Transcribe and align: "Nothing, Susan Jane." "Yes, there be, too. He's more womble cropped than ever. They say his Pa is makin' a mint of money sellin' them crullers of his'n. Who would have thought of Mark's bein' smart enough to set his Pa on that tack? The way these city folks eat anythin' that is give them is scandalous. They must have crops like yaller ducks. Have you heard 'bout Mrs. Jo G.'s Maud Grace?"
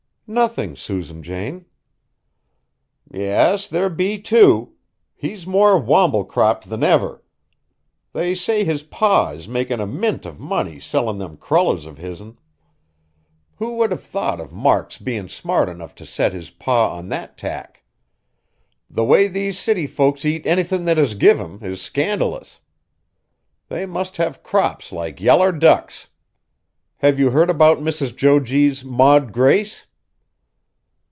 "Nothing, 0.33 0.77
Susan 0.77 1.21
Jane." 1.21 1.65
"Yes, 3.13 3.67
there 3.67 3.89
be, 3.89 4.17
too. 4.17 4.75
He's 5.13 5.45
more 5.45 5.77
womble 5.77 6.25
cropped 6.25 6.69
than 6.69 6.83
ever. 6.85 7.21
They 8.13 8.33
say 8.33 8.63
his 8.63 8.81
Pa 8.81 9.31
is 9.31 9.49
makin' 9.49 9.81
a 9.81 9.85
mint 9.85 10.25
of 10.25 10.39
money 10.39 10.79
sellin' 10.79 11.17
them 11.17 11.35
crullers 11.35 11.85
of 11.85 11.97
his'n. 11.97 12.37
Who 13.57 13.75
would 13.75 13.91
have 13.91 14.05
thought 14.05 14.39
of 14.39 14.53
Mark's 14.53 14.97
bein' 14.97 15.27
smart 15.27 15.67
enough 15.67 15.95
to 15.95 16.05
set 16.05 16.31
his 16.31 16.49
Pa 16.49 16.95
on 16.95 17.09
that 17.09 17.37
tack? 17.37 17.83
The 18.89 19.03
way 19.03 19.27
these 19.27 19.59
city 19.59 19.85
folks 19.85 20.23
eat 20.23 20.45
anythin' 20.45 20.85
that 20.85 20.97
is 20.97 21.13
give 21.13 21.39
them 21.39 21.59
is 21.61 21.81
scandalous. 21.81 22.61
They 23.67 23.85
must 23.85 24.15
have 24.15 24.43
crops 24.43 24.93
like 24.93 25.19
yaller 25.19 25.51
ducks. 25.51 26.07
Have 26.99 27.19
you 27.19 27.31
heard 27.31 27.51
'bout 27.57 27.79
Mrs. 27.79 28.15
Jo 28.15 28.39
G.'s 28.39 28.85
Maud 28.85 29.33
Grace?" 29.33 29.87